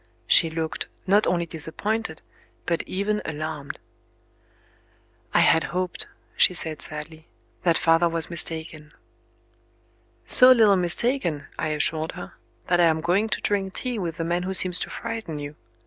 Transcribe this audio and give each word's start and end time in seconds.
She 0.25 0.49
looked, 0.49 0.87
not 1.05 1.27
only 1.27 1.45
disappointed, 1.45 2.23
but 2.65 2.81
even 2.87 3.21
alarmed. 3.23 3.77
"I 5.31 5.41
had 5.41 5.65
hoped," 5.65 6.07
she 6.35 6.55
said 6.55 6.81
sadly, 6.81 7.27
"that 7.61 7.77
father 7.77 8.09
was 8.09 8.27
mistaken." 8.31 8.93
"So 10.25 10.51
little 10.51 10.75
mistaken," 10.75 11.45
I 11.59 11.67
assured 11.67 12.13
her, 12.13 12.33
"that 12.65 12.79
I 12.79 12.85
am 12.85 12.99
going 13.01 13.29
to 13.29 13.41
drink 13.41 13.75
tea 13.75 13.99
with 13.99 14.17
the 14.17 14.23
man 14.23 14.41
who 14.41 14.55
seems 14.55 14.79
to 14.79 14.89
frighten 14.89 15.37
you. 15.37 15.55